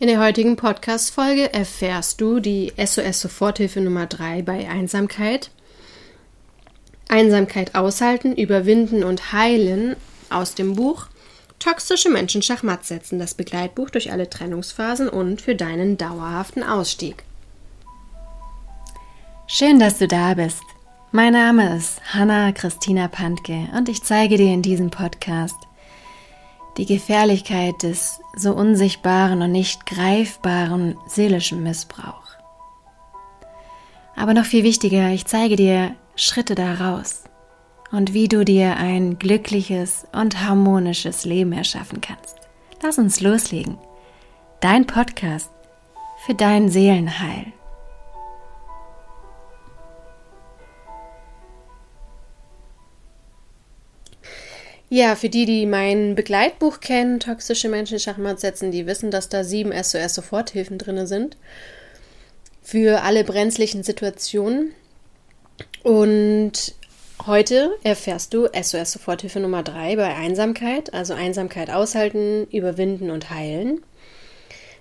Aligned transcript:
In 0.00 0.06
der 0.06 0.18
heutigen 0.18 0.56
Podcast-Folge 0.56 1.52
erfährst 1.52 2.22
du 2.22 2.40
die 2.40 2.72
SOS-Soforthilfe 2.78 3.82
Nummer 3.82 4.06
3 4.06 4.40
bei 4.40 4.66
Einsamkeit. 4.66 5.50
Einsamkeit 7.10 7.74
aushalten, 7.74 8.34
überwinden 8.34 9.04
und 9.04 9.34
heilen 9.34 9.96
aus 10.30 10.54
dem 10.54 10.74
Buch 10.74 11.08
Toxische 11.58 12.08
Menschen 12.08 12.40
Schachmatt 12.40 12.86
setzen, 12.86 13.18
das 13.18 13.34
Begleitbuch 13.34 13.90
durch 13.90 14.10
alle 14.10 14.30
Trennungsphasen 14.30 15.10
und 15.10 15.42
für 15.42 15.54
deinen 15.54 15.98
dauerhaften 15.98 16.62
Ausstieg. 16.62 17.22
Schön, 19.46 19.78
dass 19.78 19.98
du 19.98 20.08
da 20.08 20.32
bist. 20.32 20.62
Mein 21.12 21.34
Name 21.34 21.76
ist 21.76 22.00
Hanna 22.14 22.52
Christina 22.52 23.08
Pantke 23.08 23.68
und 23.76 23.90
ich 23.90 24.02
zeige 24.02 24.38
dir 24.38 24.54
in 24.54 24.62
diesem 24.62 24.88
Podcast 24.88 25.58
die 26.76 26.86
Gefährlichkeit 26.86 27.82
des 27.82 28.20
so 28.36 28.54
unsichtbaren 28.54 29.42
und 29.42 29.52
nicht 29.52 29.86
greifbaren 29.86 30.96
seelischen 31.06 31.62
Missbrauch. 31.62 32.30
Aber 34.16 34.34
noch 34.34 34.44
viel 34.44 34.64
wichtiger, 34.64 35.10
ich 35.10 35.26
zeige 35.26 35.56
dir 35.56 35.94
Schritte 36.14 36.54
daraus 36.54 37.24
und 37.90 38.12
wie 38.12 38.28
du 38.28 38.44
dir 38.44 38.76
ein 38.76 39.18
glückliches 39.18 40.06
und 40.12 40.42
harmonisches 40.42 41.24
Leben 41.24 41.52
erschaffen 41.52 42.00
kannst. 42.00 42.36
Lass 42.82 42.98
uns 42.98 43.20
loslegen. 43.20 43.78
Dein 44.60 44.86
Podcast 44.86 45.50
für 46.24 46.34
dein 46.34 46.68
Seelenheil. 46.68 47.52
Ja, 54.92 55.14
für 55.14 55.28
die, 55.28 55.46
die 55.46 55.66
mein 55.66 56.16
Begleitbuch 56.16 56.80
kennen, 56.80 57.20
Toxische 57.20 57.68
Menschen 57.68 58.00
Schachmatt 58.00 58.40
setzen, 58.40 58.72
die 58.72 58.88
wissen, 58.88 59.12
dass 59.12 59.28
da 59.28 59.44
sieben 59.44 59.70
SOS-Soforthilfen 59.72 60.78
drin 60.78 61.06
sind. 61.06 61.36
Für 62.60 63.02
alle 63.02 63.22
brenzlichen 63.22 63.84
Situationen. 63.84 64.72
Und 65.84 66.74
heute 67.24 67.70
erfährst 67.84 68.34
du 68.34 68.46
SOS-Soforthilfe 68.46 69.38
Nummer 69.38 69.62
drei 69.62 69.94
bei 69.94 70.12
Einsamkeit, 70.12 70.92
also 70.92 71.14
Einsamkeit 71.14 71.70
aushalten, 71.70 72.48
überwinden 72.50 73.12
und 73.12 73.30
heilen. 73.30 73.84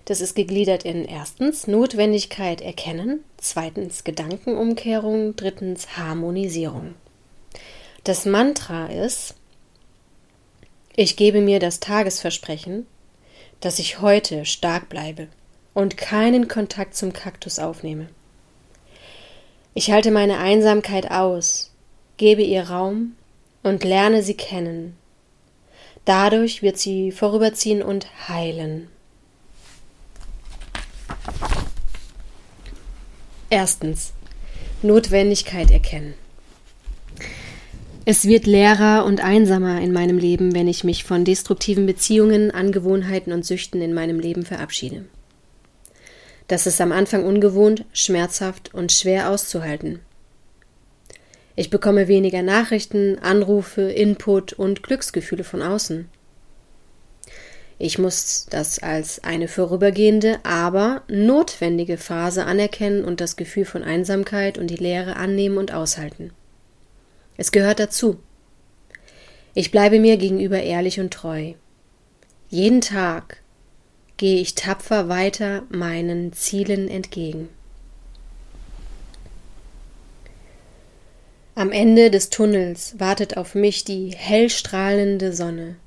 Das 0.05 0.21
ist 0.21 0.33
gegliedert 0.33 0.85
in 0.85 1.05
erstens 1.05 1.67
Notwendigkeit 1.67 2.61
erkennen, 2.61 3.23
zweitens 3.37 4.03
Gedankenumkehrung, 4.03 5.35
drittens 5.35 5.97
Harmonisierung. 5.97 6.95
Das 8.05 8.25
Mantra 8.25 8.87
ist, 8.87 9.35
ich 11.01 11.15
gebe 11.15 11.39
mir 11.39 11.61
das 11.61 11.79
Tagesversprechen, 11.79 12.85
dass 13.61 13.79
ich 13.79 14.01
heute 14.01 14.43
stark 14.43 14.89
bleibe 14.89 15.29
und 15.73 15.95
keinen 15.95 16.49
Kontakt 16.49 16.93
zum 16.93 17.13
Kaktus 17.13 17.57
aufnehme. 17.57 18.09
Ich 19.73 19.91
halte 19.91 20.11
meine 20.11 20.39
Einsamkeit 20.39 21.09
aus, 21.09 21.71
gebe 22.17 22.41
ihr 22.41 22.63
Raum 22.63 23.15
und 23.63 23.85
lerne 23.85 24.23
sie 24.23 24.33
kennen. 24.33 24.97
Dadurch 26.03 26.61
wird 26.63 26.77
sie 26.77 27.13
vorüberziehen 27.13 27.81
und 27.81 28.27
heilen. 28.27 28.89
Erstens 33.49 34.11
Notwendigkeit 34.81 35.71
erkennen. 35.71 36.15
Es 38.05 38.25
wird 38.25 38.47
leerer 38.47 39.05
und 39.05 39.23
einsamer 39.23 39.81
in 39.81 39.91
meinem 39.91 40.17
Leben, 40.17 40.55
wenn 40.55 40.67
ich 40.67 40.83
mich 40.83 41.03
von 41.03 41.25
destruktiven 41.25 41.85
Beziehungen, 41.85 42.49
Angewohnheiten 42.49 43.33
und 43.33 43.45
Süchten 43.45 43.81
in 43.81 43.93
meinem 43.93 44.19
Leben 44.19 44.45
verabschiede. 44.45 45.05
Das 46.47 46.65
ist 46.65 46.81
am 46.81 46.91
Anfang 46.91 47.25
ungewohnt, 47.25 47.85
schmerzhaft 47.93 48.73
und 48.73 48.91
schwer 48.91 49.29
auszuhalten. 49.29 49.99
Ich 51.55 51.69
bekomme 51.69 52.07
weniger 52.07 52.41
Nachrichten, 52.41 53.19
Anrufe, 53.19 53.81
Input 53.81 54.53
und 54.53 54.81
Glücksgefühle 54.81 55.43
von 55.43 55.61
außen. 55.61 56.09
Ich 57.77 57.99
muss 57.99 58.47
das 58.49 58.79
als 58.79 59.23
eine 59.23 59.47
vorübergehende, 59.47 60.39
aber 60.43 61.03
notwendige 61.07 61.97
Phase 61.97 62.45
anerkennen 62.45 63.03
und 63.05 63.21
das 63.21 63.35
Gefühl 63.35 63.65
von 63.65 63.83
Einsamkeit 63.83 64.57
und 64.57 64.67
die 64.67 64.75
Leere 64.77 65.17
annehmen 65.17 65.57
und 65.57 65.73
aushalten. 65.73 66.31
Es 67.39 67.53
gehört 67.53 67.79
dazu. 67.79 68.19
Ich 69.53 69.71
bleibe 69.71 70.01
mir 70.01 70.17
gegenüber 70.17 70.61
ehrlich 70.61 70.99
und 70.99 71.13
treu. 71.13 71.53
Jeden 72.49 72.81
Tag 72.81 73.41
gehe 74.17 74.41
ich 74.41 74.55
tapfer 74.55 75.07
weiter 75.07 75.63
meinen 75.69 76.33
Zielen 76.33 76.89
entgegen. 76.89 77.47
Am 81.55 81.71
Ende 81.71 82.11
des 82.11 82.29
Tunnels 82.29 82.99
wartet 82.99 83.37
auf 83.37 83.55
mich 83.55 83.85
die 83.85 84.09
hellstrahlende 84.09 85.31
Sonne 85.31 85.77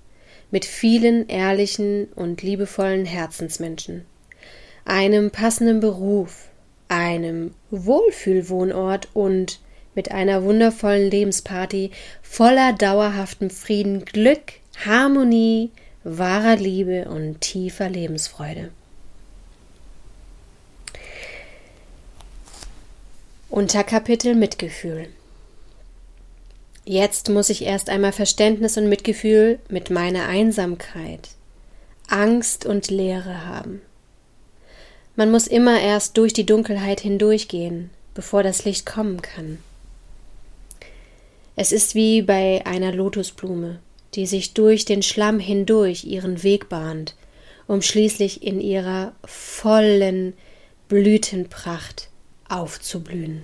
mit 0.50 0.64
vielen 0.64 1.28
ehrlichen 1.28 2.06
und 2.14 2.40
liebevollen 2.40 3.04
Herzensmenschen, 3.04 4.06
einem 4.86 5.30
passenden 5.30 5.80
Beruf, 5.80 6.48
einem 6.88 7.52
Wohlfühlwohnort 7.70 9.10
und 9.12 9.60
mit 9.94 10.10
einer 10.10 10.42
wundervollen 10.42 11.10
Lebensparty 11.10 11.90
voller 12.22 12.72
dauerhaftem 12.72 13.50
Frieden, 13.50 14.04
Glück, 14.04 14.54
Harmonie, 14.84 15.70
wahrer 16.04 16.56
Liebe 16.56 17.06
und 17.06 17.40
tiefer 17.40 17.88
Lebensfreude. 17.88 18.70
Unterkapitel 23.50 24.34
Mitgefühl. 24.34 25.08
Jetzt 26.84 27.28
muss 27.28 27.50
ich 27.50 27.62
erst 27.62 27.90
einmal 27.90 28.12
Verständnis 28.12 28.76
und 28.76 28.88
Mitgefühl 28.88 29.60
mit 29.68 29.90
meiner 29.90 30.26
Einsamkeit, 30.26 31.28
Angst 32.08 32.66
und 32.66 32.90
Leere 32.90 33.46
haben. 33.46 33.82
Man 35.14 35.30
muss 35.30 35.46
immer 35.46 35.80
erst 35.80 36.16
durch 36.16 36.32
die 36.32 36.46
Dunkelheit 36.46 37.00
hindurchgehen, 37.00 37.90
bevor 38.14 38.42
das 38.42 38.64
Licht 38.64 38.86
kommen 38.86 39.20
kann. 39.22 39.58
Es 41.54 41.70
ist 41.70 41.94
wie 41.94 42.22
bei 42.22 42.64
einer 42.64 42.92
Lotusblume, 42.92 43.78
die 44.14 44.26
sich 44.26 44.54
durch 44.54 44.86
den 44.86 45.02
Schlamm 45.02 45.38
hindurch 45.38 46.04
ihren 46.04 46.42
Weg 46.42 46.70
bahnt, 46.70 47.14
um 47.66 47.82
schließlich 47.82 48.42
in 48.42 48.60
ihrer 48.60 49.14
vollen 49.24 50.32
Blütenpracht 50.88 52.08
aufzublühen. 52.48 53.42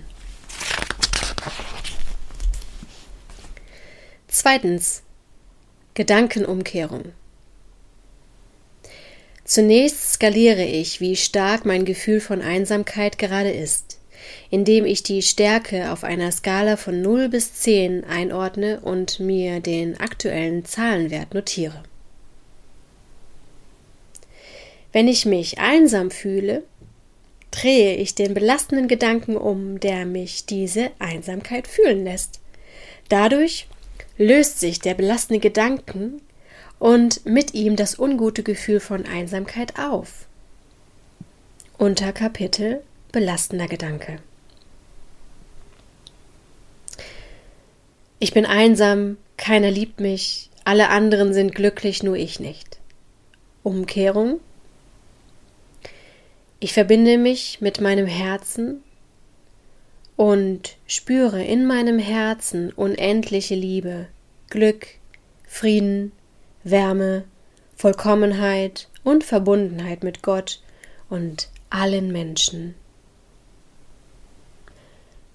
Zweitens 4.27 5.03
Gedankenumkehrung. 5.93 7.13
Zunächst 9.43 10.13
skaliere 10.13 10.63
ich, 10.63 10.99
wie 10.99 11.15
stark 11.15 11.65
mein 11.65 11.85
Gefühl 11.85 12.21
von 12.21 12.41
Einsamkeit 12.41 13.17
gerade 13.17 13.51
ist 13.51 13.98
indem 14.49 14.85
ich 14.85 15.03
die 15.03 15.21
Stärke 15.21 15.91
auf 15.91 16.03
einer 16.03 16.31
Skala 16.31 16.77
von 16.77 17.01
0 17.01 17.29
bis 17.29 17.53
10 17.55 18.03
einordne 18.03 18.79
und 18.81 19.19
mir 19.19 19.59
den 19.59 19.99
aktuellen 19.99 20.65
Zahlenwert 20.65 21.33
notiere. 21.33 21.83
Wenn 24.91 25.07
ich 25.07 25.25
mich 25.25 25.59
einsam 25.59 26.09
fühle, 26.09 26.63
drehe 27.51 27.95
ich 27.95 28.15
den 28.15 28.33
belastenden 28.33 28.87
Gedanken 28.87 29.37
um, 29.37 29.79
der 29.79 30.05
mich 30.05 30.45
diese 30.45 30.91
Einsamkeit 30.99 31.67
fühlen 31.67 32.03
lässt. 32.03 32.39
Dadurch 33.07 33.67
löst 34.17 34.59
sich 34.59 34.79
der 34.79 34.93
belastende 34.93 35.39
Gedanken 35.39 36.21
und 36.79 37.25
mit 37.25 37.53
ihm 37.53 37.75
das 37.75 37.99
ungute 37.99 38.43
Gefühl 38.43 38.79
von 38.79 39.05
Einsamkeit 39.05 39.79
auf. 39.79 40.25
Unterkapitel 41.77 42.81
belastender 43.11 43.67
Gedanke. 43.67 44.19
Ich 48.19 48.33
bin 48.33 48.45
einsam, 48.45 49.17
keiner 49.37 49.71
liebt 49.71 50.01
mich, 50.01 50.49
alle 50.65 50.89
anderen 50.89 51.33
sind 51.33 51.55
glücklich, 51.55 52.03
nur 52.03 52.17
ich 52.17 52.41
nicht. 52.41 52.77
Umkehrung. 53.63 54.41
Ich 56.59 56.73
verbinde 56.73 57.17
mich 57.17 57.61
mit 57.61 57.79
meinem 57.79 58.07
Herzen 58.07 58.83
und 60.17 60.75
spüre 60.85 61.41
in 61.41 61.65
meinem 61.65 61.97
Herzen 61.97 62.73
unendliche 62.73 63.55
Liebe, 63.55 64.07
Glück, 64.49 64.87
Frieden, 65.47 66.11
Wärme, 66.65 67.23
Vollkommenheit 67.77 68.89
und 69.05 69.23
Verbundenheit 69.23 70.03
mit 70.03 70.21
Gott 70.21 70.61
und 71.09 71.47
allen 71.69 72.11
Menschen. 72.11 72.75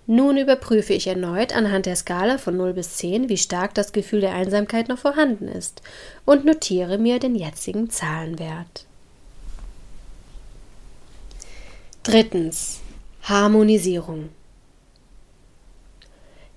Nun 0.07 0.37
überprüfe 0.37 0.93
ich 0.93 1.07
erneut 1.07 1.55
anhand 1.57 1.87
der 1.87 1.97
Skala 1.97 2.37
von 2.37 2.57
0 2.57 2.75
bis 2.75 2.97
10, 2.97 3.31
wie 3.31 3.39
stark 3.39 3.75
das 3.75 3.93
Gefühl 3.93 4.21
der 4.21 4.35
Einsamkeit 4.35 4.89
noch 4.89 4.99
vorhanden 4.99 5.49
ist 5.49 5.81
und 6.27 6.45
notiere 6.45 6.99
mir 6.99 7.19
den 7.19 7.35
jetzigen 7.35 7.89
Zahlenwert. 7.89 8.87
Drittens. 12.03 12.81
Harmonisierung. 13.23 14.29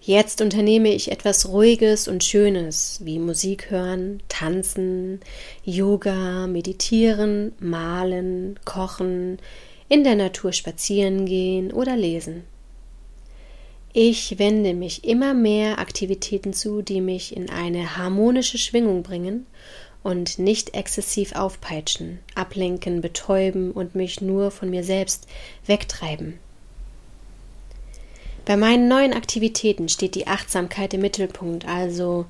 Jetzt 0.02 0.42
unternehme 0.42 0.90
ich 0.94 1.12
etwas 1.12 1.48
Ruhiges 1.48 2.10
und 2.10 2.26
Schönes, 2.26 3.00
wie 3.04 3.20
Musik 3.20 3.72
hören, 3.72 4.22
tanzen, 4.28 5.22
Yoga, 5.64 6.48
meditieren, 6.48 7.54
malen, 7.60 8.60
kochen, 8.66 9.38
in 9.88 10.04
der 10.04 10.16
Natur 10.16 10.52
spazieren 10.52 11.26
gehen 11.26 11.72
oder 11.72 11.96
lesen. 11.96 12.44
Ich 13.94 14.38
wende 14.38 14.74
mich 14.74 15.04
immer 15.04 15.34
mehr 15.34 15.80
Aktivitäten 15.80 16.54
zu, 16.54 16.82
die 16.82 17.02
mich 17.02 17.36
in 17.36 17.50
eine 17.50 17.98
harmonische 17.98 18.58
Schwingung 18.58 19.02
bringen 19.02 19.48
und 20.04 20.40
nicht 20.40 20.74
exzessiv 20.76 21.34
aufpeitschen, 21.34 22.20
ablenken, 22.36 23.02
betäuben 23.02 23.72
und 23.72 23.96
mich 23.96 24.22
nur 24.22 24.52
von 24.52 24.70
mir 24.70 24.84
selbst 24.84 25.28
wegtreiben. 25.66 26.40
Bei 28.46 28.56
meinen 28.56 28.88
neuen 28.88 29.14
Aktivitäten 29.14 29.90
steht 29.90 30.16
die 30.16 30.28
Achtsamkeit 30.28 30.94
im 30.94 31.02
Mittelpunkt, 31.02 31.68
also 31.68 32.26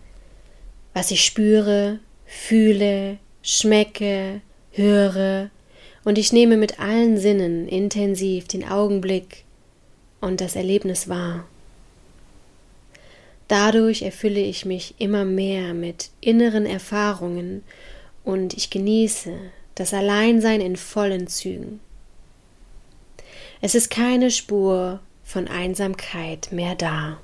was 0.93 1.11
ich 1.11 1.23
spüre, 1.23 1.99
fühle, 2.25 3.19
schmecke, 3.43 4.41
höre, 4.71 5.51
und 6.03 6.17
ich 6.17 6.31
nehme 6.31 6.55
mit 6.55 6.79
allen 6.79 7.17
Sinnen 7.17 7.67
intensiv 7.67 8.47
den 8.47 8.67
Augenblick 8.67 9.43
und 10.21 10.41
das 10.41 10.55
Erlebnis 10.55 11.09
wahr. 11.09 11.45
Dadurch 13.47 14.01
erfülle 14.01 14.41
ich 14.41 14.65
mich 14.65 14.95
immer 14.97 15.23
mehr 15.23 15.73
mit 15.73 16.09
inneren 16.19 16.65
Erfahrungen 16.65 17.63
und 18.23 18.53
ich 18.55 18.69
genieße 18.69 19.33
das 19.75 19.93
Alleinsein 19.93 20.59
in 20.59 20.75
vollen 20.75 21.27
Zügen. 21.27 21.79
Es 23.61 23.73
ist 23.73 23.89
keine 23.89 24.31
Spur 24.31 24.99
von 25.23 25.47
Einsamkeit 25.47 26.49
mehr 26.51 26.75
da. 26.75 27.19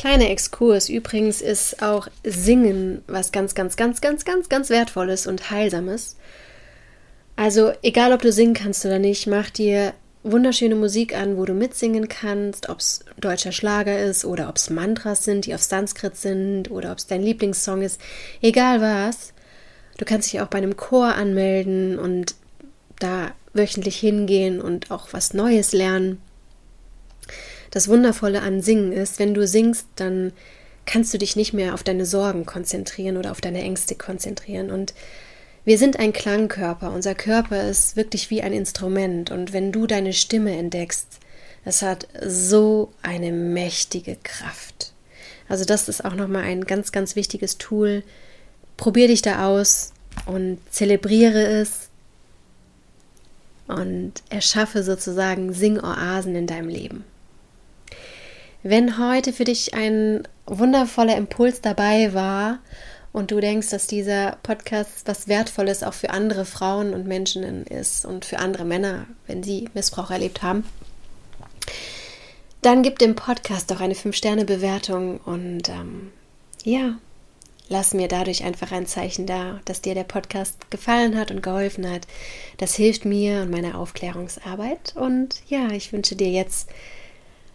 Kleiner 0.00 0.30
Exkurs 0.30 0.88
übrigens 0.88 1.42
ist 1.42 1.82
auch 1.82 2.08
Singen 2.24 3.02
was 3.06 3.32
ganz, 3.32 3.54
ganz, 3.54 3.76
ganz, 3.76 4.00
ganz, 4.00 4.24
ganz, 4.24 4.48
ganz 4.48 4.70
wertvolles 4.70 5.26
und 5.26 5.50
heilsames. 5.50 6.16
Also 7.36 7.72
egal, 7.82 8.14
ob 8.14 8.22
du 8.22 8.32
singen 8.32 8.54
kannst 8.54 8.86
oder 8.86 8.98
nicht, 8.98 9.26
mach 9.26 9.50
dir 9.50 9.92
wunderschöne 10.22 10.74
Musik 10.74 11.14
an, 11.14 11.36
wo 11.36 11.44
du 11.44 11.52
mitsingen 11.52 12.08
kannst, 12.08 12.70
ob 12.70 12.78
es 12.78 13.04
deutscher 13.18 13.52
Schlager 13.52 14.02
ist 14.02 14.24
oder 14.24 14.48
ob 14.48 14.56
es 14.56 14.70
Mantras 14.70 15.24
sind, 15.24 15.44
die 15.44 15.54
auf 15.54 15.62
Sanskrit 15.62 16.16
sind 16.16 16.70
oder 16.70 16.92
ob 16.92 16.96
es 16.96 17.06
dein 17.06 17.20
Lieblingssong 17.22 17.82
ist, 17.82 18.00
egal 18.40 18.80
was. 18.80 19.34
Du 19.98 20.06
kannst 20.06 20.32
dich 20.32 20.40
auch 20.40 20.48
bei 20.48 20.56
einem 20.56 20.78
Chor 20.78 21.14
anmelden 21.14 21.98
und 21.98 22.36
da 23.00 23.32
wöchentlich 23.52 23.98
hingehen 23.98 24.62
und 24.62 24.90
auch 24.90 25.08
was 25.10 25.34
Neues 25.34 25.72
lernen. 25.72 26.22
Das 27.70 27.88
Wundervolle 27.88 28.42
an 28.42 28.62
Singen 28.62 28.92
ist, 28.92 29.18
wenn 29.18 29.34
du 29.34 29.46
singst, 29.46 29.86
dann 29.96 30.32
kannst 30.86 31.14
du 31.14 31.18
dich 31.18 31.36
nicht 31.36 31.52
mehr 31.52 31.74
auf 31.74 31.82
deine 31.82 32.04
Sorgen 32.04 32.46
konzentrieren 32.46 33.16
oder 33.16 33.30
auf 33.30 33.40
deine 33.40 33.62
Ängste 33.62 33.94
konzentrieren. 33.94 34.70
Und 34.70 34.94
wir 35.64 35.78
sind 35.78 35.98
ein 35.98 36.12
Klangkörper. 36.12 36.90
Unser 36.90 37.14
Körper 37.14 37.68
ist 37.68 37.96
wirklich 37.96 38.30
wie 38.30 38.42
ein 38.42 38.52
Instrument. 38.52 39.30
Und 39.30 39.52
wenn 39.52 39.72
du 39.72 39.86
deine 39.86 40.12
Stimme 40.12 40.56
entdeckst, 40.56 41.20
es 41.64 41.82
hat 41.82 42.08
so 42.26 42.92
eine 43.02 43.32
mächtige 43.32 44.16
Kraft. 44.22 44.92
Also 45.48 45.64
das 45.64 45.88
ist 45.88 46.04
auch 46.04 46.14
nochmal 46.14 46.44
ein 46.44 46.64
ganz, 46.64 46.92
ganz 46.92 47.16
wichtiges 47.16 47.58
Tool, 47.58 48.02
probier 48.76 49.08
dich 49.08 49.20
da 49.20 49.46
aus 49.46 49.92
und 50.26 50.58
zelebriere 50.70 51.44
es 51.44 51.88
und 53.66 54.14
erschaffe 54.30 54.82
sozusagen 54.82 55.52
Singoasen 55.52 56.34
in 56.34 56.46
deinem 56.46 56.68
Leben. 56.68 57.04
Wenn 58.62 58.98
heute 58.98 59.32
für 59.32 59.44
dich 59.44 59.72
ein 59.74 60.28
wundervoller 60.46 61.16
Impuls 61.16 61.62
dabei 61.62 62.12
war 62.12 62.58
und 63.12 63.30
du 63.30 63.40
denkst, 63.40 63.70
dass 63.70 63.86
dieser 63.86 64.36
Podcast 64.42 65.06
was 65.06 65.28
Wertvolles 65.28 65.82
auch 65.82 65.94
für 65.94 66.10
andere 66.10 66.44
Frauen 66.44 66.92
und 66.92 67.06
Menschen 67.06 67.64
ist 67.66 68.04
und 68.04 68.26
für 68.26 68.38
andere 68.38 68.66
Männer, 68.66 69.06
wenn 69.26 69.42
sie 69.42 69.68
Missbrauch 69.72 70.10
erlebt 70.10 70.42
haben, 70.42 70.64
dann 72.60 72.82
gib 72.82 72.98
dem 72.98 73.14
Podcast 73.14 73.70
doch 73.70 73.80
eine 73.80 73.94
5-Sterne-Bewertung 73.94 75.18
und 75.18 75.70
ähm, 75.70 76.12
ja, 76.62 76.98
lass 77.70 77.94
mir 77.94 78.08
dadurch 78.08 78.44
einfach 78.44 78.72
ein 78.72 78.86
Zeichen 78.86 79.24
da, 79.24 79.60
dass 79.64 79.80
dir 79.80 79.94
der 79.94 80.04
Podcast 80.04 80.70
gefallen 80.70 81.16
hat 81.16 81.30
und 81.30 81.42
geholfen 81.42 81.90
hat. 81.90 82.06
Das 82.58 82.74
hilft 82.74 83.06
mir 83.06 83.40
und 83.40 83.50
meiner 83.50 83.78
Aufklärungsarbeit. 83.78 84.94
Und 84.96 85.36
ja, 85.48 85.70
ich 85.70 85.94
wünsche 85.94 86.16
dir 86.16 86.28
jetzt 86.28 86.68